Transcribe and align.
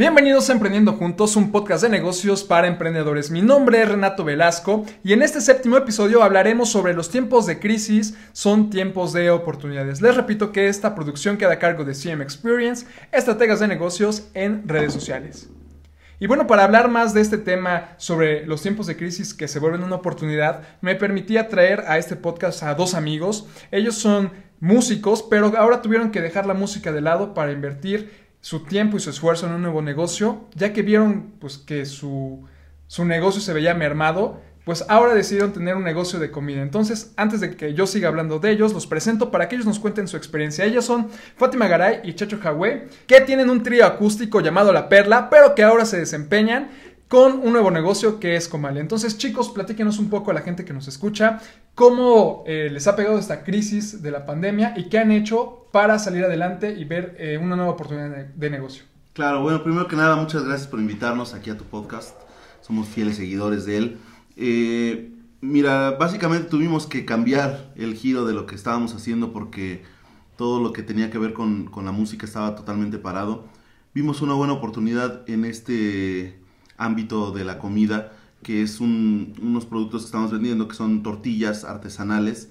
Bienvenidos 0.00 0.48
a 0.48 0.54
Emprendiendo 0.54 0.94
Juntos, 0.94 1.36
un 1.36 1.52
podcast 1.52 1.82
de 1.82 1.90
negocios 1.90 2.42
para 2.42 2.68
emprendedores. 2.68 3.30
Mi 3.30 3.42
nombre 3.42 3.82
es 3.82 3.86
Renato 3.90 4.24
Velasco 4.24 4.86
y 5.04 5.12
en 5.12 5.20
este 5.20 5.42
séptimo 5.42 5.76
episodio 5.76 6.22
hablaremos 6.22 6.70
sobre 6.70 6.94
los 6.94 7.10
tiempos 7.10 7.44
de 7.44 7.60
crisis 7.60 8.14
son 8.32 8.70
tiempos 8.70 9.12
de 9.12 9.30
oportunidades. 9.30 10.00
Les 10.00 10.16
repito 10.16 10.52
que 10.52 10.68
esta 10.68 10.94
producción 10.94 11.36
queda 11.36 11.52
a 11.52 11.58
cargo 11.58 11.84
de 11.84 11.92
CM 11.92 12.24
Experience, 12.24 12.86
estrategas 13.12 13.60
de 13.60 13.68
negocios 13.68 14.30
en 14.32 14.66
redes 14.66 14.94
sociales. 14.94 15.50
Y 16.18 16.26
bueno, 16.26 16.46
para 16.46 16.64
hablar 16.64 16.88
más 16.88 17.12
de 17.12 17.20
este 17.20 17.36
tema 17.36 17.90
sobre 17.98 18.46
los 18.46 18.62
tiempos 18.62 18.86
de 18.86 18.96
crisis 18.96 19.34
que 19.34 19.48
se 19.48 19.58
vuelven 19.58 19.82
una 19.82 19.96
oportunidad, 19.96 20.62
me 20.80 20.94
permitía 20.94 21.48
traer 21.48 21.84
a 21.86 21.98
este 21.98 22.16
podcast 22.16 22.62
a 22.62 22.74
dos 22.74 22.94
amigos. 22.94 23.48
Ellos 23.70 23.96
son 23.96 24.32
músicos, 24.60 25.22
pero 25.22 25.52
ahora 25.58 25.82
tuvieron 25.82 26.10
que 26.10 26.22
dejar 26.22 26.46
la 26.46 26.54
música 26.54 26.90
de 26.90 27.02
lado 27.02 27.34
para 27.34 27.52
invertir 27.52 28.29
su 28.40 28.64
tiempo 28.64 28.96
y 28.96 29.00
su 29.00 29.10
esfuerzo 29.10 29.46
en 29.46 29.52
un 29.52 29.62
nuevo 29.62 29.82
negocio, 29.82 30.46
ya 30.54 30.72
que 30.72 30.82
vieron 30.82 31.34
pues, 31.38 31.58
que 31.58 31.84
su, 31.86 32.44
su 32.86 33.04
negocio 33.04 33.40
se 33.40 33.52
veía 33.52 33.74
mermado, 33.74 34.40
pues 34.64 34.84
ahora 34.88 35.14
decidieron 35.14 35.52
tener 35.52 35.74
un 35.74 35.84
negocio 35.84 36.18
de 36.18 36.30
comida. 36.30 36.62
Entonces, 36.62 37.12
antes 37.16 37.40
de 37.40 37.56
que 37.56 37.74
yo 37.74 37.86
siga 37.86 38.08
hablando 38.08 38.38
de 38.38 38.50
ellos, 38.50 38.72
los 38.72 38.86
presento 38.86 39.30
para 39.30 39.48
que 39.48 39.56
ellos 39.56 39.66
nos 39.66 39.78
cuenten 39.78 40.06
su 40.06 40.16
experiencia. 40.16 40.64
Ellos 40.64 40.84
son 40.84 41.08
Fátima 41.36 41.66
Garay 41.66 42.00
y 42.04 42.14
Chacho 42.14 42.38
Jahué, 42.38 42.88
que 43.06 43.20
tienen 43.22 43.50
un 43.50 43.62
trío 43.62 43.86
acústico 43.86 44.40
llamado 44.40 44.72
La 44.72 44.88
Perla, 44.88 45.28
pero 45.30 45.54
que 45.54 45.62
ahora 45.62 45.86
se 45.86 45.98
desempeñan 45.98 46.70
con 47.10 47.40
un 47.40 47.50
nuevo 47.50 47.72
negocio 47.72 48.20
que 48.20 48.36
es 48.36 48.46
Comalia. 48.46 48.80
Entonces, 48.80 49.18
chicos, 49.18 49.50
platíquenos 49.50 49.98
un 49.98 50.08
poco 50.08 50.30
a 50.30 50.34
la 50.34 50.42
gente 50.42 50.64
que 50.64 50.72
nos 50.72 50.86
escucha 50.86 51.40
cómo 51.74 52.44
eh, 52.46 52.68
les 52.70 52.86
ha 52.86 52.94
pegado 52.94 53.18
esta 53.18 53.42
crisis 53.42 54.00
de 54.00 54.12
la 54.12 54.24
pandemia 54.24 54.74
y 54.76 54.88
qué 54.88 55.00
han 55.00 55.10
hecho 55.10 55.66
para 55.72 55.98
salir 55.98 56.22
adelante 56.22 56.72
y 56.72 56.84
ver 56.84 57.16
eh, 57.18 57.36
una 57.36 57.56
nueva 57.56 57.72
oportunidad 57.72 58.26
de, 58.26 58.50
negocio. 58.50 58.84
Claro, 59.12 59.42
bueno, 59.42 59.64
primero 59.64 59.88
que 59.88 59.96
nada, 59.96 60.14
muchas 60.14 60.44
gracias 60.44 60.68
por 60.68 60.78
invitarnos 60.78 61.34
aquí 61.34 61.50
a 61.50 61.58
tu 61.58 61.64
podcast. 61.64 62.14
Somos 62.60 62.86
fieles 62.86 63.16
seguidores 63.16 63.66
de 63.66 63.76
él. 63.76 63.98
Eh, 64.36 65.12
mira, 65.40 65.90
básicamente 65.98 66.48
tuvimos 66.48 66.86
que 66.86 67.04
cambiar 67.04 67.72
el 67.74 67.94
giro 67.94 68.24
de 68.24 68.34
lo 68.34 68.46
que 68.46 68.54
estábamos 68.54 68.94
haciendo 68.94 69.32
porque 69.32 69.82
todo 70.36 70.62
lo 70.62 70.72
que 70.72 70.84
tenía 70.84 71.10
que 71.10 71.18
ver 71.18 71.32
con, 71.32 71.64
con 71.64 71.84
la 71.84 71.90
música 71.90 72.24
estaba 72.24 72.54
totalmente 72.54 72.98
parado. 72.98 73.48
Vimos 73.94 74.22
una 74.22 74.34
buena 74.34 74.52
oportunidad 74.52 75.28
en 75.28 75.44
este 75.44 76.38
ámbito 76.80 77.30
de 77.30 77.44
la 77.44 77.58
comida, 77.58 78.12
que 78.42 78.62
es 78.62 78.80
unos 78.80 79.66
productos 79.66 80.02
que 80.02 80.06
estamos 80.06 80.32
vendiendo, 80.32 80.66
que 80.66 80.74
son 80.74 81.02
tortillas 81.02 81.64
artesanales 81.64 82.50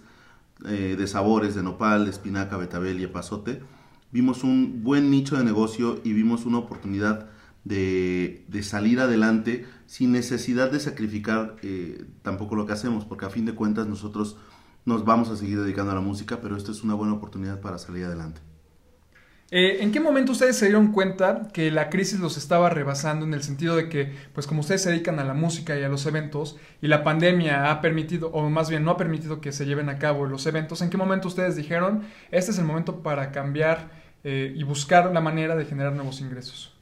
eh, 0.65 0.95
de 0.97 1.07
sabores, 1.07 1.55
de 1.55 1.63
nopal, 1.63 2.05
de 2.05 2.11
espinaca, 2.11 2.57
betabel 2.57 2.99
y 2.99 3.03
epazote. 3.03 3.61
Vimos 4.11 4.43
un 4.43 4.83
buen 4.83 5.09
nicho 5.09 5.37
de 5.37 5.43
negocio 5.43 5.99
y 6.03 6.13
vimos 6.13 6.45
una 6.45 6.59
oportunidad 6.59 7.29
de, 7.63 8.45
salir 8.63 8.99
adelante 8.99 9.65
sin 9.85 10.11
necesidad 10.11 10.71
de 10.71 10.79
sacrificar 10.79 11.55
eh, 11.61 12.05
tampoco 12.21 12.55
lo 12.55 12.65
que 12.65 12.73
hacemos, 12.73 13.05
porque 13.05 13.25
a 13.25 13.29
fin 13.29 13.45
de 13.45 13.55
cuentas 13.55 13.87
nosotros 13.87 14.37
nos 14.85 15.05
vamos 15.05 15.29
a 15.29 15.35
seguir 15.35 15.61
dedicando 15.61 15.91
a 15.91 15.95
la 15.95 16.01
música, 16.01 16.41
pero 16.41 16.55
esto 16.55 16.71
es 16.71 16.83
una 16.83 16.93
buena 16.93 17.13
oportunidad 17.13 17.61
para 17.61 17.77
salir 17.77 18.05
adelante. 18.05 18.41
Eh, 19.51 19.81
¿En 19.81 19.91
qué 19.91 19.99
momento 19.99 20.31
ustedes 20.33 20.57
se 20.57 20.65
dieron 20.65 20.91
cuenta 20.91 21.47
que 21.51 21.71
la 21.71 21.89
crisis 21.89 22.19
los 22.19 22.37
estaba 22.37 22.69
rebasando 22.69 23.25
en 23.25 23.33
el 23.33 23.41
sentido 23.41 23.75
de 23.75 23.89
que, 23.89 24.13
pues 24.33 24.45
como 24.45 24.59
ustedes 24.59 24.83
se 24.83 24.91
dedican 24.91 25.17
a 25.17 25.23
la 25.23 25.33
música 25.33 25.77
y 25.77 25.83
a 25.83 25.89
los 25.89 26.05
eventos, 26.05 26.57
y 26.81 26.87
la 26.87 27.03
pandemia 27.03 27.71
ha 27.71 27.81
permitido, 27.81 28.29
o 28.29 28.47
más 28.49 28.69
bien 28.69 28.83
no 28.83 28.91
ha 28.91 28.97
permitido 28.97 29.41
que 29.41 29.51
se 29.51 29.65
lleven 29.65 29.89
a 29.89 29.97
cabo 29.97 30.27
los 30.27 30.45
eventos, 30.45 30.83
¿en 30.83 30.91
qué 30.91 30.97
momento 30.97 31.27
ustedes 31.27 31.55
dijeron, 31.55 32.03
este 32.29 32.51
es 32.51 32.59
el 32.59 32.65
momento 32.65 33.01
para 33.01 33.31
cambiar 33.31 33.89
eh, 34.23 34.53
y 34.55 34.61
buscar 34.61 35.11
la 35.11 35.21
manera 35.21 35.55
de 35.55 35.65
generar 35.65 35.93
nuevos 35.93 36.21
ingresos? 36.21 36.75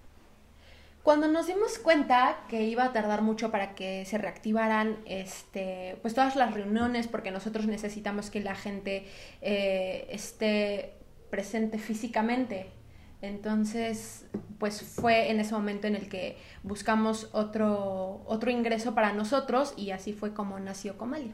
Cuando 1.03 1.29
nos 1.29 1.47
dimos 1.47 1.79
cuenta 1.79 2.39
que 2.49 2.63
iba 2.63 2.83
a 2.83 2.91
tardar 2.91 3.21
mucho 3.21 3.49
para 3.49 3.75
que 3.75 4.03
se 4.03 4.17
reactivaran 4.17 4.97
este, 5.05 5.97
pues 6.01 6.13
todas 6.13 6.35
las 6.35 6.53
reuniones, 6.53 7.07
porque 7.07 7.31
nosotros 7.31 7.65
necesitamos 7.65 8.29
que 8.29 8.41
la 8.41 8.55
gente 8.55 9.07
eh, 9.41 10.05
esté 10.11 10.96
presente 11.29 11.77
físicamente. 11.77 12.67
Entonces, 13.21 14.25
pues 14.59 14.81
fue 14.81 15.31
en 15.31 15.39
ese 15.39 15.53
momento 15.53 15.87
en 15.87 15.95
el 15.95 16.07
que 16.07 16.37
buscamos 16.63 17.29
otro, 17.31 18.21
otro 18.25 18.51
ingreso 18.51 18.93
para 18.93 19.13
nosotros 19.13 19.73
y 19.75 19.91
así 19.91 20.13
fue 20.13 20.33
como 20.33 20.59
nació 20.59 20.97
Comalia. 20.97 21.33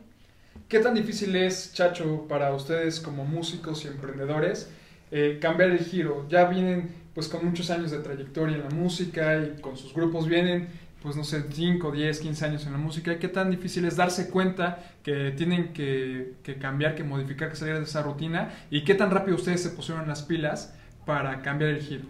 ¿Qué 0.68 0.80
tan 0.80 0.94
difícil 0.94 1.36
es, 1.36 1.74
Chacho, 1.74 2.26
para 2.28 2.54
ustedes 2.54 3.00
como 3.00 3.26
músicos 3.26 3.84
y 3.84 3.90
emprendedores 3.90 4.70
eh, 5.12 5.40
cambiar 5.42 5.72
el 5.72 5.80
giro? 5.80 6.26
Ya 6.30 6.46
vienen 6.46 7.04
pues 7.14 7.28
con 7.28 7.46
muchos 7.46 7.70
años 7.70 7.92
de 7.92 8.00
trayectoria 8.00 8.56
en 8.56 8.64
la 8.64 8.70
música 8.70 9.38
y 9.38 9.62
con 9.62 9.78
sus 9.78 9.94
grupos 9.94 10.28
vienen 10.28 10.70
pues 11.04 11.18
no 11.18 11.26
sé, 11.26 11.44
5, 11.52 11.92
10, 11.92 12.20
15 12.22 12.46
años 12.46 12.66
en 12.66 12.72
la 12.72 12.78
música, 12.78 13.20
¿qué 13.20 13.28
tan 13.28 13.52
difícil 13.52 13.84
es 13.84 13.98
darse 13.98 14.30
cuenta 14.30 14.96
que 15.04 15.32
tienen 15.32 15.74
que, 15.74 16.36
cambiar, 16.62 16.96
que 16.96 17.04
modificar, 17.04 17.50
que 17.50 17.58
salir 17.58 17.76
de 17.76 17.84
esa 17.84 18.02
rutina? 18.02 18.54
¿Y 18.72 18.86
qué 18.86 18.96
tan 18.96 19.12
rápido 19.12 19.36
ustedes 19.36 19.62
se 19.62 19.70
pusieron 19.72 20.08
las 20.08 20.24
pilas 20.24 20.74
para 21.06 21.42
cambiar 21.42 21.72
el 21.72 21.82
giro? 21.82 22.06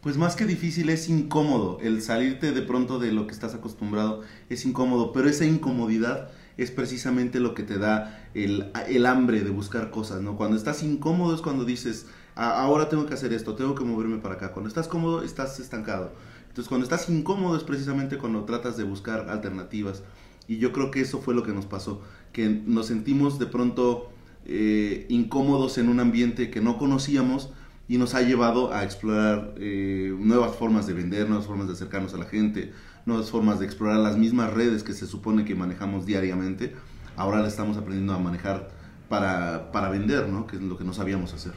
Pues 0.00 0.16
más 0.16 0.36
que 0.36 0.46
difícil 0.46 0.88
es 0.88 1.10
incómodo, 1.10 1.78
el 1.82 2.00
salirte 2.00 2.52
de 2.52 2.62
pronto 2.62 2.98
de 2.98 3.12
lo 3.12 3.26
que 3.26 3.34
estás 3.34 3.54
acostumbrado 3.54 4.22
es 4.48 4.64
incómodo, 4.64 5.12
pero 5.12 5.28
esa 5.28 5.44
incomodidad 5.44 6.30
es 6.56 6.70
precisamente 6.70 7.40
lo 7.40 7.54
que 7.54 7.62
te 7.62 7.76
da 7.76 8.26
el, 8.32 8.72
el 8.88 9.04
hambre 9.04 9.42
de 9.42 9.50
buscar 9.50 9.90
cosas, 9.90 10.22
¿no? 10.22 10.38
Cuando 10.38 10.56
estás 10.56 10.82
incómodo 10.82 11.34
es 11.34 11.42
cuando 11.42 11.66
dices, 11.66 12.06
ahora 12.34 12.88
tengo 12.88 13.04
que 13.04 13.12
hacer 13.12 13.34
esto, 13.34 13.54
tengo 13.54 13.74
que 13.74 13.84
moverme 13.84 14.18
para 14.18 14.36
acá. 14.36 14.52
Cuando 14.52 14.68
estás 14.68 14.88
cómodo, 14.88 15.22
estás 15.22 15.60
estancado. 15.60 16.12
Entonces, 16.50 16.68
cuando 16.68 16.84
estás 16.84 17.08
incómodo 17.08 17.56
es 17.56 17.62
precisamente 17.62 18.18
cuando 18.18 18.44
tratas 18.44 18.76
de 18.76 18.82
buscar 18.82 19.30
alternativas. 19.30 20.02
Y 20.48 20.58
yo 20.58 20.72
creo 20.72 20.90
que 20.90 21.00
eso 21.00 21.20
fue 21.20 21.32
lo 21.32 21.44
que 21.44 21.52
nos 21.52 21.64
pasó, 21.64 22.02
que 22.32 22.48
nos 22.48 22.88
sentimos 22.88 23.38
de 23.38 23.46
pronto 23.46 24.10
eh, 24.46 25.06
incómodos 25.08 25.78
en 25.78 25.88
un 25.88 26.00
ambiente 26.00 26.50
que 26.50 26.60
no 26.60 26.76
conocíamos 26.76 27.50
y 27.86 27.98
nos 27.98 28.16
ha 28.16 28.22
llevado 28.22 28.74
a 28.74 28.82
explorar 28.82 29.54
eh, 29.58 30.12
nuevas 30.18 30.56
formas 30.56 30.88
de 30.88 30.94
vender, 30.94 31.28
nuevas 31.28 31.46
formas 31.46 31.68
de 31.68 31.74
acercarnos 31.74 32.14
a 32.14 32.18
la 32.18 32.24
gente, 32.24 32.72
nuevas 33.06 33.30
formas 33.30 33.60
de 33.60 33.66
explorar 33.66 34.00
las 34.00 34.16
mismas 34.16 34.52
redes 34.52 34.82
que 34.82 34.92
se 34.92 35.06
supone 35.06 35.44
que 35.44 35.54
manejamos 35.54 36.04
diariamente. 36.04 36.74
Ahora 37.16 37.40
la 37.42 37.46
estamos 37.46 37.76
aprendiendo 37.76 38.12
a 38.12 38.18
manejar 38.18 38.70
para, 39.08 39.70
para 39.70 39.88
vender, 39.88 40.28
¿no? 40.28 40.48
que 40.48 40.56
es 40.56 40.62
lo 40.62 40.76
que 40.76 40.82
no 40.82 40.94
sabíamos 40.94 41.32
hacer. 41.32 41.52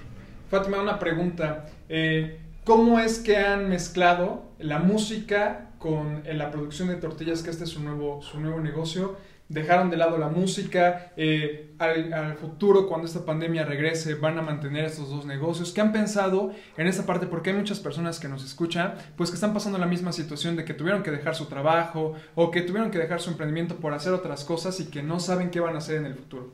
Fátima, 0.52 0.80
una 0.80 1.00
pregunta. 1.00 1.66
Eh, 1.90 2.43
cómo 2.64 3.00
es 3.00 3.20
que 3.20 3.38
han 3.38 3.70
mezclado 3.70 4.54
la 4.60 4.80
música 4.80 5.72
con 5.80 6.24
la 6.26 6.50
producción 6.50 6.88
de 6.88 6.96
tortillas, 6.96 7.44
que 7.44 7.50
este 7.50 7.66
es 7.66 7.70
su 7.70 7.82
nuevo, 7.82 8.22
su 8.22 8.40
nuevo 8.40 8.60
negocio. 8.62 9.18
Dejaron 9.50 9.90
de 9.90 9.98
lado 9.98 10.18
la 10.18 10.30
música, 10.30 11.12
eh, 11.18 11.76
al, 11.78 12.36
futuro, 12.38 12.88
cuando 12.88 13.06
esta 13.06 13.26
pandemia 13.26 13.66
regrese, 13.66 14.16
van 14.16 14.38
a 14.38 14.42
mantener 14.42 14.86
estos 14.86 15.10
dos 15.10 15.26
negocios. 15.26 15.74
¿Qué 15.74 15.82
han 15.82 15.92
pensado 15.92 16.54
en 16.78 16.88
esta 16.88 17.06
parte? 17.06 17.28
Porque 17.28 17.50
hay 17.50 17.58
muchas 17.58 17.80
personas 17.82 18.20
que 18.20 18.30
nos 18.30 18.46
escuchan, 18.46 18.96
pues 19.18 19.30
que 19.30 19.36
están 19.36 19.54
pasando 19.54 19.78
la 19.78 19.86
misma 19.86 20.14
situación 20.14 20.56
de 20.56 20.64
que 20.64 20.74
tuvieron 20.74 21.04
que 21.04 21.12
dejar 21.12 21.36
su 21.36 21.48
trabajo 21.48 22.14
o 22.34 22.50
que 22.50 22.62
tuvieron 22.62 22.90
que 22.90 22.98
dejar 22.98 23.20
su 23.20 23.30
emprendimiento 23.32 23.76
por 23.76 23.94
hacer 23.94 24.14
otras 24.14 24.46
cosas 24.46 24.80
y 24.80 24.86
que 24.86 25.04
no 25.04 25.20
saben 25.20 25.52
qué 25.52 25.60
van 25.60 25.76
a 25.76 25.80
hacer 25.80 25.98
en 25.98 26.06
el 26.06 26.16
futuro. 26.16 26.54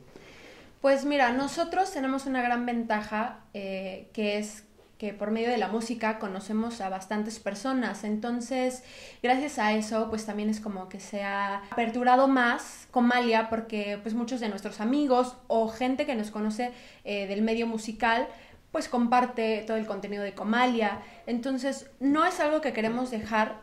Pues 0.80 1.04
mira, 1.04 1.32
nosotros 1.32 1.92
tenemos 1.92 2.26
una 2.26 2.42
gran 2.42 2.66
ventaja 2.66 3.44
que 3.52 4.38
es 4.38 4.64
que 5.00 5.14
por 5.14 5.30
medio 5.30 5.48
de 5.48 5.56
la 5.56 5.68
música 5.68 6.18
conocemos 6.18 6.82
a 6.82 6.90
bastantes 6.90 7.38
personas. 7.38 8.04
Entonces, 8.04 8.84
gracias 9.22 9.58
a 9.58 9.72
eso, 9.72 10.10
pues 10.10 10.26
también 10.26 10.50
es 10.50 10.60
como 10.60 10.90
que 10.90 11.00
se 11.00 11.22
ha 11.22 11.62
aperturado 11.70 12.28
más 12.28 12.86
Comalia 12.90 13.48
porque 13.48 13.98
pues 14.02 14.14
muchos 14.14 14.40
de 14.40 14.50
nuestros 14.50 14.78
amigos 14.78 15.38
o 15.46 15.68
gente 15.68 16.04
que 16.04 16.14
nos 16.14 16.30
conoce 16.30 16.72
eh, 17.04 17.26
del 17.28 17.40
medio 17.40 17.66
musical 17.66 18.28
pues 18.72 18.90
comparte 18.90 19.64
todo 19.66 19.78
el 19.78 19.86
contenido 19.86 20.22
de 20.22 20.34
Comalia. 20.34 21.00
Entonces, 21.26 21.90
no 21.98 22.26
es 22.26 22.38
algo 22.38 22.60
que 22.60 22.74
queremos 22.74 23.10
dejar 23.10 23.56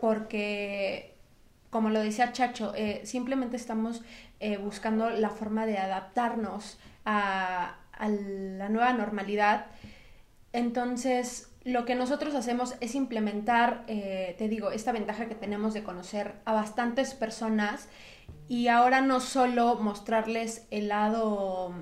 porque, 0.00 1.16
como 1.70 1.90
lo 1.90 1.98
decía 1.98 2.30
Chacho, 2.32 2.72
eh, 2.76 3.00
simplemente 3.02 3.56
estamos 3.56 4.02
eh, 4.38 4.56
buscando 4.56 5.10
la 5.10 5.30
forma 5.30 5.66
de 5.66 5.78
adaptarnos 5.78 6.78
a, 7.04 7.74
a 7.90 8.08
la 8.08 8.68
nueva 8.68 8.92
normalidad 8.92 9.66
entonces, 10.56 11.52
lo 11.64 11.84
que 11.84 11.94
nosotros 11.94 12.34
hacemos 12.34 12.76
es 12.80 12.94
implementar, 12.94 13.84
eh, 13.88 14.34
te 14.38 14.48
digo, 14.48 14.70
esta 14.70 14.90
ventaja 14.90 15.26
que 15.26 15.34
tenemos 15.34 15.74
de 15.74 15.84
conocer 15.84 16.36
a 16.46 16.54
bastantes 16.54 17.12
personas 17.12 17.90
y 18.48 18.68
ahora 18.68 19.02
no 19.02 19.20
solo 19.20 19.74
mostrarles 19.74 20.66
el 20.70 20.88
lado 20.88 21.74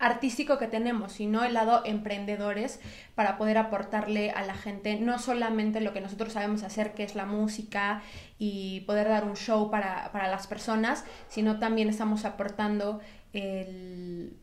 artístico 0.00 0.58
que 0.58 0.66
tenemos, 0.66 1.12
sino 1.12 1.44
el 1.44 1.54
lado 1.54 1.82
emprendedores 1.84 2.80
para 3.14 3.38
poder 3.38 3.58
aportarle 3.58 4.32
a 4.32 4.44
la 4.44 4.54
gente 4.54 4.98
no 4.98 5.20
solamente 5.20 5.80
lo 5.80 5.92
que 5.92 6.00
nosotros 6.00 6.32
sabemos 6.32 6.64
hacer, 6.64 6.94
que 6.94 7.04
es 7.04 7.14
la 7.14 7.26
música 7.26 8.02
y 8.40 8.80
poder 8.88 9.08
dar 9.08 9.24
un 9.24 9.36
show 9.36 9.70
para, 9.70 10.10
para 10.10 10.26
las 10.28 10.48
personas, 10.48 11.04
sino 11.28 11.60
también 11.60 11.88
estamos 11.88 12.24
aportando 12.24 12.98
el, 13.32 14.36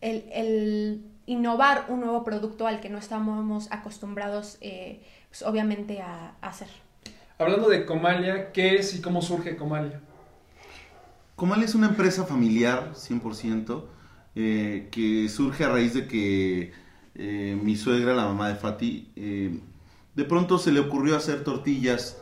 el, 0.00 0.24
el 0.32 1.11
innovar 1.26 1.86
un 1.88 2.00
nuevo 2.00 2.24
producto 2.24 2.66
al 2.66 2.80
que 2.80 2.88
no 2.88 2.98
estamos 2.98 3.68
acostumbrados, 3.70 4.58
eh, 4.60 5.02
pues, 5.28 5.42
obviamente, 5.42 6.00
a, 6.00 6.34
hacer. 6.40 6.68
Hablando 7.38 7.68
de 7.68 7.86
Comalia, 7.86 8.52
¿qué 8.52 8.76
es 8.76 8.94
y 8.94 9.00
cómo 9.00 9.22
surge 9.22 9.56
Comalia? 9.56 10.00
Comalia 11.36 11.64
es 11.64 11.74
una 11.74 11.88
empresa 11.88 12.24
familiar, 12.24 12.92
100%, 12.94 13.84
eh, 14.34 14.88
que 14.90 15.28
surge 15.28 15.64
a 15.64 15.70
raíz 15.70 15.94
de 15.94 16.06
que 16.06 16.72
eh, 17.14 17.58
mi 17.60 17.76
suegra, 17.76 18.14
la 18.14 18.24
mamá 18.24 18.48
de 18.48 18.54
Fati, 18.54 19.10
de 20.14 20.24
pronto 20.24 20.58
se 20.58 20.72
le 20.72 20.80
ocurrió 20.80 21.16
hacer 21.16 21.42
tortillas, 21.42 22.18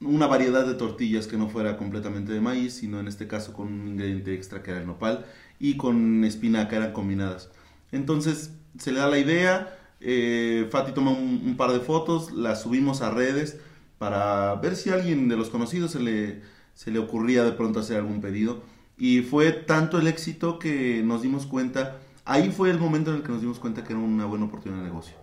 una 0.00 0.26
variedad 0.26 0.66
de 0.66 0.74
tortillas 0.74 1.26
que 1.26 1.38
no 1.38 1.48
fuera 1.48 1.76
completamente 1.76 2.32
de 2.32 2.40
maíz, 2.40 2.74
sino 2.74 3.00
en 3.00 3.08
este 3.08 3.26
caso 3.26 3.54
con 3.54 3.68
un 3.68 3.88
ingrediente 3.88 4.34
extra 4.34 4.62
que 4.62 4.70
era 4.70 4.80
el 4.80 4.86
nopal 4.86 5.24
y 5.58 5.76
con 5.76 6.24
espinaca 6.24 6.76
eran 6.76 6.92
combinadas. 6.92 7.50
Entonces 7.96 8.52
se 8.78 8.92
le 8.92 9.00
da 9.00 9.08
la 9.08 9.18
idea, 9.18 9.76
eh, 10.00 10.68
Fati 10.70 10.92
toma 10.92 11.10
un, 11.10 11.56
par 11.56 11.72
de 11.72 11.80
fotos, 11.80 12.32
las 12.32 12.62
subimos 12.62 13.02
a 13.02 13.10
redes 13.10 13.58
para 13.98 14.54
ver 14.56 14.76
si 14.76 14.90
a 14.90 14.94
alguien 14.94 15.28
de 15.28 15.36
los 15.36 15.48
conocidos 15.48 15.92
se 15.92 16.00
le, 16.00 16.42
se 16.74 16.90
le 16.90 16.98
ocurría 16.98 17.44
de 17.44 17.52
pronto 17.52 17.80
hacer 17.80 17.96
algún 17.96 18.20
pedido. 18.20 18.62
Y 18.98 19.22
fue 19.22 19.52
tanto 19.52 19.98
el 19.98 20.06
éxito 20.06 20.58
que 20.58 21.02
nos 21.04 21.22
dimos 21.22 21.46
cuenta, 21.46 21.98
ahí 22.24 22.50
fue 22.50 22.70
el 22.70 22.78
momento 22.78 23.10
en 23.10 23.18
el 23.18 23.22
que 23.22 23.32
nos 23.32 23.40
dimos 23.40 23.58
cuenta 23.58 23.84
que 23.84 23.92
era 23.92 24.00
una 24.00 24.26
buena 24.26 24.46
oportunidad 24.46 24.82
de 24.82 24.88
negocio. 24.88 25.16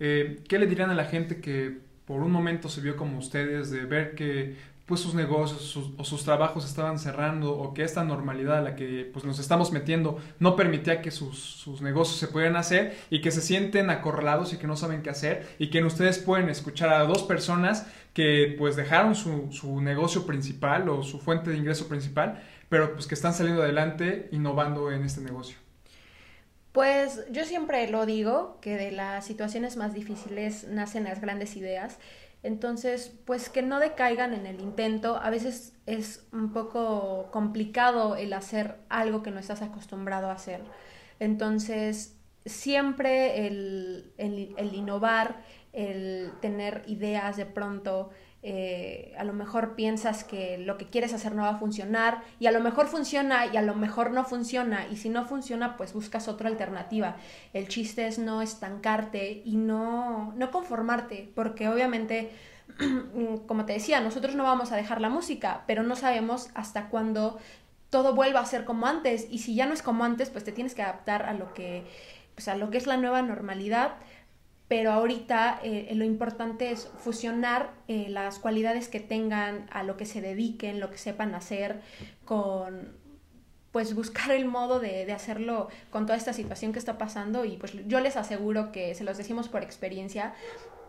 Eh, 0.00 0.42
¿Qué 0.48 0.58
le 0.58 0.66
dirían 0.66 0.90
a 0.90 0.94
la 0.94 1.04
gente 1.04 1.40
que 1.40 1.78
por 2.04 2.22
un 2.22 2.32
momento 2.32 2.68
se 2.68 2.80
vio 2.80 2.96
como 2.96 3.18
ustedes 3.18 3.70
de 3.70 3.86
ver 3.86 4.14
que 4.14 4.56
pues 4.86 5.00
sus 5.00 5.14
negocios 5.14 5.76
o 5.96 6.04
sus 6.04 6.24
trabajos 6.24 6.66
estaban 6.66 6.98
cerrando 6.98 7.56
o 7.56 7.72
que 7.72 7.82
esta 7.82 8.04
normalidad 8.04 8.58
a 8.58 8.62
la 8.62 8.76
que 8.76 9.08
pues 9.12 9.24
nos 9.24 9.38
estamos 9.38 9.72
metiendo 9.72 10.18
no 10.40 10.56
permitía 10.56 11.00
que 11.00 11.10
sus, 11.10 11.38
sus, 11.38 11.80
negocios 11.80 12.18
se 12.18 12.28
pudieran 12.28 12.56
hacer 12.56 12.96
y 13.08 13.22
que 13.22 13.30
se 13.30 13.40
sienten 13.40 13.88
acorralados 13.88 14.52
y 14.52 14.58
que 14.58 14.66
no 14.66 14.76
saben 14.76 15.02
qué 15.02 15.08
hacer 15.08 15.48
y 15.58 15.70
que 15.70 15.82
ustedes 15.82 16.18
pueden 16.18 16.50
escuchar 16.50 16.90
a 16.90 17.04
dos 17.04 17.22
personas 17.22 17.86
que 18.12 18.54
pues 18.58 18.76
dejaron 18.76 19.14
su, 19.14 19.50
su 19.52 19.80
negocio 19.80 20.26
principal 20.26 20.88
o 20.90 21.02
su 21.02 21.18
fuente 21.18 21.50
de 21.50 21.56
ingreso 21.56 21.88
principal 21.88 22.42
pero 22.68 22.92
pues 22.92 23.06
que 23.06 23.14
están 23.14 23.32
saliendo 23.32 23.62
adelante 23.62 24.28
innovando 24.32 24.90
en 24.90 25.04
este 25.04 25.20
negocio. 25.20 25.56
Pues 26.72 27.24
yo 27.30 27.44
siempre 27.44 27.88
lo 27.88 28.04
digo, 28.04 28.58
que 28.60 28.76
de 28.76 28.90
las 28.90 29.24
situaciones 29.24 29.76
más 29.76 29.94
difíciles 29.94 30.64
nacen 30.64 31.04
las 31.04 31.20
grandes 31.20 31.54
ideas 31.54 31.98
entonces, 32.44 33.10
pues 33.24 33.48
que 33.48 33.62
no 33.62 33.80
decaigan 33.80 34.34
en 34.34 34.46
el 34.46 34.60
intento. 34.60 35.16
A 35.16 35.30
veces 35.30 35.72
es 35.86 36.28
un 36.30 36.52
poco 36.52 37.30
complicado 37.32 38.16
el 38.16 38.34
hacer 38.34 38.76
algo 38.90 39.22
que 39.22 39.30
no 39.30 39.40
estás 39.40 39.62
acostumbrado 39.62 40.28
a 40.28 40.34
hacer. 40.34 40.60
Entonces, 41.18 42.18
siempre 42.44 43.46
el, 43.46 44.12
el 44.18 44.74
innovar, 44.74 45.42
el 45.72 46.32
tener 46.42 46.84
ideas 46.86 47.38
de 47.38 47.46
pronto, 47.46 48.10
eh, 48.46 49.14
a 49.16 49.24
lo 49.24 49.32
mejor 49.32 49.74
piensas 49.74 50.22
que 50.22 50.58
lo 50.58 50.76
que 50.76 50.84
quieres 50.84 51.14
hacer 51.14 51.34
no 51.34 51.44
va 51.44 51.48
a 51.48 51.58
funcionar 51.58 52.22
y 52.38 52.46
a 52.46 52.52
lo 52.52 52.60
mejor 52.60 52.88
funciona 52.88 53.46
y 53.46 53.56
a 53.56 53.62
lo 53.62 53.74
mejor 53.74 54.10
no 54.10 54.22
funciona 54.26 54.86
y 54.86 54.98
si 54.98 55.08
no 55.08 55.24
funciona 55.24 55.78
pues 55.78 55.94
buscas 55.94 56.28
otra 56.28 56.50
alternativa. 56.50 57.16
El 57.54 57.68
chiste 57.68 58.06
es 58.06 58.18
no 58.18 58.42
estancarte 58.42 59.40
y 59.46 59.56
no, 59.56 60.34
no 60.36 60.50
conformarte 60.50 61.32
porque 61.34 61.70
obviamente 61.70 62.32
como 63.46 63.64
te 63.64 63.72
decía, 63.72 64.02
nosotros 64.02 64.34
no 64.34 64.42
vamos 64.44 64.72
a 64.72 64.76
dejar 64.76 65.00
la 65.00 65.08
música, 65.08 65.64
pero 65.66 65.82
no 65.82 65.96
sabemos 65.96 66.50
hasta 66.52 66.90
cuándo 66.90 67.38
todo 67.88 68.14
vuelva 68.14 68.40
a 68.40 68.46
ser 68.46 68.66
como 68.66 68.86
antes 68.86 69.26
y 69.30 69.38
si 69.38 69.54
ya 69.54 69.64
no 69.64 69.72
es 69.72 69.80
como 69.80 70.04
antes 70.04 70.28
pues 70.28 70.44
te 70.44 70.52
tienes 70.52 70.74
que 70.74 70.82
adaptar 70.82 71.22
a 71.22 71.32
lo 71.32 71.54
que 71.54 71.86
pues 72.34 72.48
a 72.48 72.56
lo 72.56 72.68
que 72.68 72.76
es 72.76 72.86
la 72.86 72.98
nueva 72.98 73.22
normalidad 73.22 73.94
pero 74.68 74.92
ahorita 74.92 75.60
eh, 75.62 75.92
lo 75.94 76.04
importante 76.04 76.70
es 76.70 76.88
fusionar 76.98 77.72
eh, 77.86 78.06
las 78.08 78.38
cualidades 78.38 78.88
que 78.88 79.00
tengan 79.00 79.66
a 79.70 79.82
lo 79.82 79.96
que 79.96 80.06
se 80.06 80.20
dediquen, 80.20 80.80
lo 80.80 80.90
que 80.90 80.98
sepan 80.98 81.34
hacer, 81.34 81.82
con 82.24 82.96
pues 83.72 83.94
buscar 83.94 84.30
el 84.30 84.46
modo 84.46 84.78
de, 84.78 85.12
hacerlo 85.12 85.68
con 85.90 86.06
toda 86.06 86.16
esta 86.16 86.32
situación 86.32 86.72
que 86.72 86.78
está 86.78 86.96
pasando. 86.96 87.44
Y 87.44 87.56
pues 87.56 87.72
yo 87.88 87.98
les 87.98 88.16
aseguro 88.16 88.70
que 88.70 88.94
se 88.94 89.02
los 89.02 89.18
decimos 89.18 89.48
por 89.48 89.64
experiencia, 89.64 90.32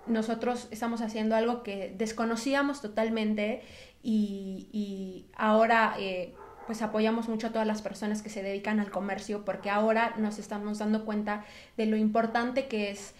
nosotros 0.05 0.67
estamos 0.69 1.01
haciendo 1.01 1.35
algo 1.35 1.63
que 1.63 1.93
desconocíamos 1.97 2.81
totalmente 2.81 3.63
y, 4.03 4.69
y 4.71 5.25
ahora 5.35 5.95
eh, 5.97 6.35
pues 6.67 6.83
apoyamos 6.83 7.27
mucho 7.27 7.47
a 7.47 7.49
todas 7.49 7.67
las 7.67 7.81
personas 7.81 8.21
que 8.21 8.29
se 8.29 8.43
dedican 8.43 8.79
al 8.79 8.91
comercio 8.91 9.43
porque 9.45 9.71
ahora 9.71 10.13
nos 10.17 10.37
estamos 10.37 10.77
dando 10.77 11.05
cuenta 11.05 11.43
de 11.77 11.87
lo 11.87 11.97
importante 11.97 12.67
que 12.67 12.91
es 12.91 13.15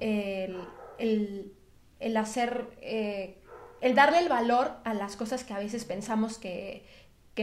el, 0.00 1.52
hacer, 2.16 2.66
eh, 2.80 3.38
el 3.80 3.94
darle 3.94 4.20
el 4.20 4.28
valor 4.28 4.72
a 4.84 4.94
las 4.94 5.16
cosas 5.16 5.44
que 5.44 5.54
a 5.54 5.58
veces 5.58 5.84
pensamos 5.84 6.38
que, 6.38 6.84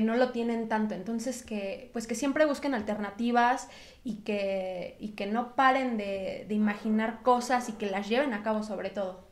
no 0.01 0.15
lo 0.15 0.31
tienen 0.31 0.69
tanto. 0.69 0.95
Entonces, 0.95 1.43
que, 1.43 1.89
pues 1.93 2.07
que 2.07 2.15
siempre 2.15 2.45
busquen 2.45 2.73
alternativas 2.73 3.67
y 4.03 4.17
que, 4.17 4.95
y 4.99 5.09
que 5.09 5.25
no 5.25 5.55
paren 5.55 5.97
de, 5.97 6.45
imaginar 6.49 7.21
cosas 7.23 7.69
y 7.69 7.73
que 7.73 7.89
las 7.89 8.07
lleven 8.07 8.33
a 8.33 8.43
cabo 8.43 8.63
sobre 8.63 8.89
todo. 8.89 9.27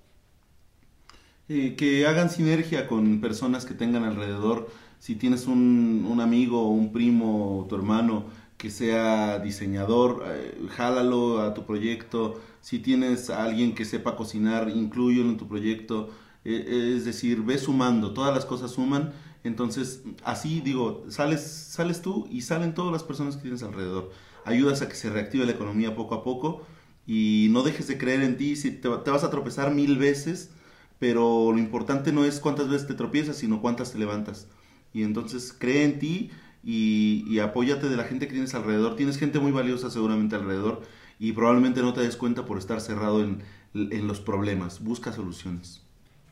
Eh, 1.50 1.76
que 1.78 2.06
hagan 2.06 2.30
sinergia 2.30 2.88
con 2.88 3.22
personas 3.22 3.66
que 3.66 3.74
tengan 3.74 4.04
alrededor. 4.04 4.70
Si 5.00 5.16
tienes 5.16 5.46
un, 5.46 6.06
un 6.10 6.20
amigo, 6.20 6.70
un 6.70 6.92
primo, 6.92 7.66
tu 7.70 7.76
hermano 7.76 8.26
que 8.58 8.72
sea 8.72 9.40
diseñador, 9.40 10.24
eh, 10.28 10.68
jálalo 10.70 11.42
a 11.42 11.54
tu 11.54 11.66
proyecto. 11.66 12.42
Si 12.62 12.80
tienes 12.80 13.30
a 13.30 13.44
alguien 13.44 13.76
que 13.76 13.86
sepa 13.86 14.16
cocinar, 14.16 14.70
incluyelo 14.70 15.30
en 15.30 15.38
tu 15.38 15.48
proyecto. 15.48 16.10
E, 16.44 16.96
es 16.96 17.06
decir, 17.06 17.44
ve 17.44 17.58
sumando, 17.58 18.14
todas 18.14 18.34
las 18.34 18.46
cosas 18.46 18.72
suman. 18.72 19.14
Entonces, 19.44 20.04
así 20.24 20.62
digo, 20.62 21.06
sales, 21.10 21.42
sales 21.42 22.02
tú 22.02 22.28
y 22.32 22.42
salen 22.42 22.74
todas 22.74 22.92
las 22.92 23.04
personas 23.04 23.36
que 23.36 23.44
tienes 23.44 23.64
alrededor. 23.64 24.12
Ayudas 24.44 24.82
a 24.82 24.90
que 24.90 24.96
se 24.96 25.10
reactive 25.10 25.46
la 25.46 25.52
economía 25.52 25.96
poco 25.96 26.16
a 26.16 26.24
poco 26.24 26.66
y 27.06 27.48
no 27.52 27.64
dejes 27.64 27.88
de 27.88 27.98
creer 27.98 28.24
en 28.24 28.38
ti. 28.38 28.56
Si 28.56 28.72
te, 28.72 28.90
te 28.90 29.12
vas 29.12 29.24
a 29.24 29.30
tropezar 29.30 29.74
mil 29.74 29.98
veces, 29.98 30.52
pero 31.00 31.52
lo 31.52 31.60
importante 31.60 32.12
no 32.12 32.26
es 32.26 32.40
cuántas 32.40 32.70
veces 32.70 32.88
te 32.88 32.96
tropiezas, 32.96 33.38
sino 33.38 33.62
cuántas 33.62 33.92
te 33.92 34.00
levantas. 34.00 34.48
Y 34.94 35.04
entonces 35.04 35.56
cree 35.58 35.84
en 35.84 36.00
ti 36.00 36.32
y, 36.70 37.40
apóyate 37.40 37.88
de 37.88 37.96
la 37.96 38.04
gente 38.04 38.28
que 38.28 38.34
tienes 38.34 38.54
alrededor. 38.54 38.98
Tienes 38.98 39.18
gente 39.18 39.40
muy 39.40 39.54
valiosa 39.54 39.90
seguramente 39.90 40.36
alrededor 40.36 40.82
y 41.18 41.32
probablemente 41.32 41.82
no 41.82 41.94
te 41.94 42.02
des 42.02 42.18
cuenta 42.18 42.46
por 42.46 42.58
estar 42.58 42.82
cerrado 42.82 43.24
en, 43.24 43.42
los 43.74 44.20
problemas. 44.20 44.84
Busca 44.84 45.14
soluciones. 45.14 45.82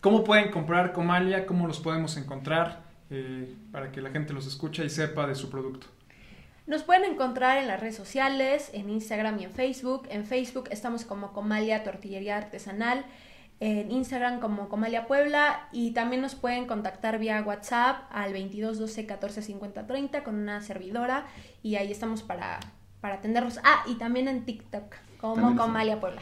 ¿Cómo 0.01 0.25
pueden 0.25 0.51
comprar 0.51 0.91
Comalia? 0.91 1.45
¿Cómo 1.45 1.67
los 1.67 1.79
podemos 1.79 2.17
encontrar 2.17 2.83
eh, 3.09 3.55
para 3.71 3.93
que 3.93 4.01
la 4.01 4.09
gente 4.09 4.33
los 4.33 4.45
escuche 4.45 4.83
y 4.83 4.89
sepa 4.89 5.25
de 5.25 5.35
su 5.35 5.49
producto? 5.49 5.87
Nos 6.67 6.83
pueden 6.83 7.05
encontrar 7.05 7.57
en 7.57 7.67
las 7.67 7.79
redes 7.79 7.95
sociales, 7.95 8.71
en 8.73 8.89
Instagram 8.89 9.39
y 9.39 9.45
en 9.45 9.51
Facebook. 9.51 10.05
En 10.09 10.25
Facebook 10.25 10.67
estamos 10.69 11.05
como 11.05 11.31
Comalia 11.31 11.83
Tortillería 11.85 12.37
Artesanal 12.37 13.05
en 13.59 13.91
Instagram 13.91 14.39
como 14.39 14.69
Comalia 14.69 15.07
Puebla 15.07 15.67
y 15.71 15.91
también 15.91 16.21
nos 16.21 16.35
pueden 16.35 16.67
contactar 16.67 17.19
vía 17.19 17.41
WhatsApp 17.41 18.03
al 18.11 18.33
22 18.33 18.79
12 18.79 19.05
14 19.05 19.41
50 19.41 19.87
30 19.87 20.23
con 20.23 20.35
una 20.35 20.61
servidora 20.61 21.25
y 21.63 21.75
ahí 21.75 21.91
estamos 21.91 22.21
para, 22.23 22.59
para 23.01 23.15
atenderlos. 23.15 23.59
Ah, 23.63 23.83
y 23.87 23.95
también 23.95 24.27
en 24.27 24.45
TikTok 24.45 24.95
como 25.19 25.55
Comalia 25.55 25.99
Puebla. 25.99 26.21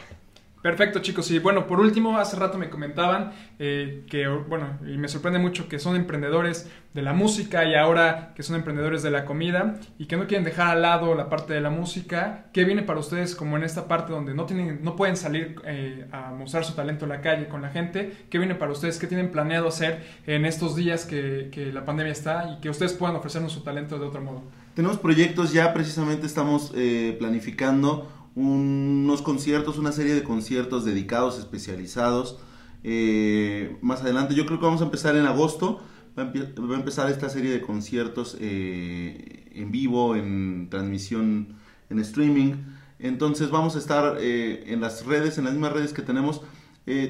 Perfecto, 0.64 1.00
chicos. 1.00 1.30
Y 1.30 1.40
bueno, 1.40 1.66
por 1.66 1.78
último, 1.78 2.16
hace 2.16 2.36
rato 2.36 2.56
me 2.56 2.70
comentaban 2.70 3.32
eh, 3.58 4.06
que, 4.08 4.26
bueno, 4.26 4.78
y 4.86 4.96
me 4.96 5.08
sorprende 5.08 5.38
mucho 5.38 5.68
que 5.68 5.78
son 5.78 5.94
emprendedores 5.94 6.70
de 6.94 7.02
la 7.02 7.12
música 7.12 7.66
y 7.66 7.74
ahora 7.74 8.32
que 8.34 8.42
son 8.42 8.56
emprendedores 8.56 9.02
de 9.02 9.10
la 9.10 9.26
comida 9.26 9.78
y 9.98 10.06
que 10.06 10.16
no 10.16 10.26
quieren 10.26 10.42
dejar 10.42 10.68
al 10.68 10.80
lado 10.80 11.14
la 11.14 11.28
parte 11.28 11.52
de 11.52 11.60
la 11.60 11.68
música. 11.68 12.46
¿Qué 12.54 12.64
viene 12.64 12.82
para 12.82 12.98
ustedes 12.98 13.34
como 13.34 13.58
en 13.58 13.62
esta 13.62 13.86
parte 13.88 14.14
donde 14.14 14.32
no, 14.32 14.46
tienen, 14.46 14.82
no 14.82 14.96
pueden 14.96 15.18
salir 15.18 15.56
eh, 15.66 16.06
a 16.12 16.30
mostrar 16.30 16.64
su 16.64 16.72
talento 16.72 17.04
en 17.04 17.10
la 17.10 17.20
calle 17.20 17.46
con 17.46 17.60
la 17.60 17.68
gente? 17.68 18.24
¿Qué 18.30 18.38
viene 18.38 18.54
para 18.54 18.72
ustedes? 18.72 18.98
¿Qué 18.98 19.06
tienen 19.06 19.30
planeado 19.32 19.68
hacer 19.68 20.02
en 20.26 20.46
estos 20.46 20.76
días 20.76 21.04
que, 21.04 21.50
que 21.52 21.72
la 21.72 21.84
pandemia 21.84 22.12
está 22.12 22.56
y 22.56 22.62
que 22.62 22.70
ustedes 22.70 22.94
puedan 22.94 23.16
ofrecernos 23.16 23.52
su 23.52 23.60
talento 23.60 23.98
de 23.98 24.06
otro 24.06 24.22
modo? 24.22 24.42
Tenemos 24.72 24.96
proyectos, 24.96 25.52
ya 25.52 25.74
precisamente 25.74 26.26
estamos 26.26 26.72
eh, 26.74 27.14
planificando 27.18 28.23
unos 28.34 29.22
conciertos, 29.22 29.78
una 29.78 29.92
serie 29.92 30.14
de 30.14 30.24
conciertos 30.24 30.84
dedicados, 30.84 31.38
especializados. 31.38 32.38
Eh, 32.82 33.76
más 33.80 34.02
adelante, 34.02 34.34
yo 34.34 34.44
creo 34.46 34.58
que 34.58 34.66
vamos 34.66 34.80
a 34.80 34.84
empezar 34.84 35.16
en 35.16 35.26
agosto. 35.26 35.80
Va 36.18 36.22
a, 36.24 36.76
empezar 36.76 37.10
esta 37.10 37.28
serie 37.28 37.50
de 37.50 37.60
conciertos 37.60 38.36
eh, 38.40 39.50
en 39.52 39.70
vivo, 39.70 40.16
en 40.16 40.68
transmisión, 40.70 41.56
en 41.90 41.98
streaming. 42.00 42.54
Entonces 42.98 43.50
vamos 43.50 43.76
a 43.76 43.78
estar 43.78 44.16
eh, 44.20 44.64
en 44.68 44.80
las 44.80 45.06
redes, 45.06 45.38
en 45.38 45.44
las 45.44 45.54
mismas 45.54 45.72
redes 45.72 45.92
que 45.92 46.02
tenemos. 46.02 46.42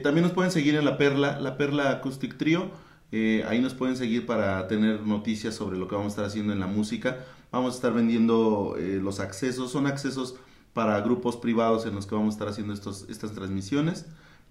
también 0.03 0.23
nos 0.23 0.33
pueden 0.33 0.51
seguir 0.51 0.75
en 0.77 0.85
La 0.85 0.97
Perla, 0.97 1.41
La 1.41 1.57
Perla 1.57 1.91
Acoustic 1.91 2.39
Trio. 2.39 2.71
ahí 3.13 3.61
nos 3.61 3.75
pueden 3.75 3.97
seguir 3.97 4.25
para 4.27 4.67
tener 4.69 5.03
noticias 5.03 5.55
sobre 5.55 5.77
lo 5.79 5.87
que 5.89 5.97
vamos 5.97 6.13
a 6.13 6.15
estar 6.15 6.25
haciendo 6.25 6.53
en 6.53 6.61
la 6.61 6.67
música. 6.67 7.19
Vamos 7.51 7.75
a 7.75 7.77
estar 7.77 7.93
vendiendo 7.93 8.77
los 8.79 9.21
accesos, 9.21 9.71
son 9.71 9.87
accesos 9.87 10.37
para 10.75 11.01
grupos 11.01 11.37
privados 11.37 11.87
en 11.87 11.95
los 11.95 12.07
que 12.07 12.15
vamos 12.15 12.35
a 12.35 12.37
estar 12.37 12.49
haciendo 12.49 12.75
estos, 12.75 13.07
estas 13.09 13.33
transmisiones 13.33 14.07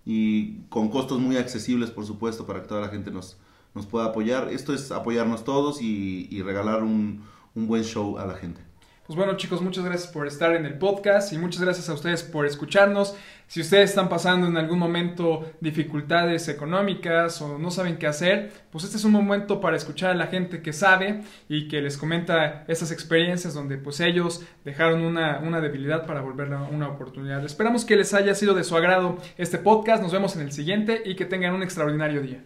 y 0.06 0.62
con 0.70 0.90
costos 0.90 1.20
muy 1.20 1.38
accesibles, 1.38 1.92
por 1.92 2.06
supuesto, 2.06 2.46
para 2.46 2.62
que 2.62 2.68
toda 2.68 2.82
la 2.82 2.88
gente 2.88 3.12
nos, 3.12 3.38
nos 3.76 3.86
pueda 3.86 4.06
apoyar. 4.06 4.50
Esto 4.50 4.74
es 4.74 4.92
apoyarnos 4.92 5.44
todos 5.44 5.82
y, 5.82 6.42
regalar 6.42 6.84
un, 6.84 7.24
un 7.56 7.68
buen 7.68 7.84
show 7.84 8.18
a 8.18 8.26
la 8.26 8.36
gente. 8.36 8.62
Pues 9.06 9.18
bueno 9.18 9.36
chicos, 9.36 9.62
muchas 9.62 9.84
gracias 9.84 10.10
por 10.10 10.28
estar 10.28 10.56
en 10.56 10.66
el 10.66 10.78
podcast 10.78 11.34
y 11.34 11.38
muchas 11.38 11.62
gracias 11.62 11.90
a 11.90 11.94
ustedes 11.94 12.24
por 12.24 12.46
escucharnos. 12.46 13.18
Si 13.48 13.60
ustedes 13.60 13.90
están 13.90 14.08
pasando 14.08 14.48
en 14.48 14.56
algún 14.56 14.80
momento 14.80 15.52
dificultades 15.60 16.48
económicas 16.48 17.42
o 17.42 17.58
no 17.60 17.70
saben 17.70 17.98
qué 17.98 18.08
hacer, 18.08 18.54
pues 18.72 18.86
este 18.86 18.96
es 18.96 19.04
un 19.04 19.12
momento 19.12 19.60
para 19.60 19.76
escuchar 19.76 20.12
a 20.12 20.16
la 20.16 20.28
gente 20.28 20.62
que 20.62 20.72
sabe 20.72 21.22
y 21.50 21.68
que 21.68 21.82
les 21.82 21.98
comenta 21.98 22.64
esas 22.70 22.94
experiencias 22.94 23.54
donde 23.54 23.78
pues 23.78 24.00
ellos 24.00 24.46
dejaron 24.64 25.02
una, 25.02 25.40
una 25.40 25.60
debilidad 25.60 26.06
para 26.06 26.22
volverla 26.22 26.62
una 26.72 26.88
oportunidad. 26.88 27.44
Esperamos 27.44 27.84
que 27.84 27.98
les 27.98 28.14
haya 28.14 28.34
sido 28.36 28.54
de 28.54 28.64
su 28.64 28.78
agrado 28.78 29.18
este 29.38 29.58
podcast, 29.58 30.02
nos 30.02 30.14
vemos 30.14 30.38
en 30.38 30.44
el 30.44 30.54
siguiente 30.54 31.02
y 31.04 31.16
que 31.16 31.26
tengan 31.26 31.54
un 31.54 31.62
extraordinario 31.62 32.22
día. 32.22 32.42